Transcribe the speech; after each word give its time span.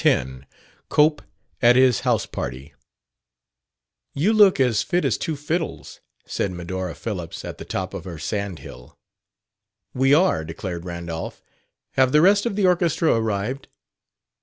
10 0.03 0.47
COPE 0.89 1.21
AT 1.61 1.75
HIS 1.75 1.99
HOUSE 1.99 2.25
PARTY 2.25 2.73
"You 4.15 4.33
look 4.33 4.59
as 4.59 4.81
fit 4.81 5.05
as 5.05 5.15
two 5.15 5.35
fiddles," 5.35 5.99
said 6.25 6.49
Medora 6.51 6.95
Phillips, 6.95 7.45
at 7.45 7.59
the 7.59 7.65
top 7.65 7.93
of 7.93 8.05
her 8.05 8.17
sandhill. 8.17 8.97
"We 9.93 10.15
are," 10.15 10.43
declared 10.43 10.85
Randolph. 10.85 11.43
"Have 11.91 12.13
the 12.13 12.21
rest 12.21 12.47
of 12.47 12.55
the 12.55 12.65
orchestra 12.65 13.13
arrived?" 13.13 13.67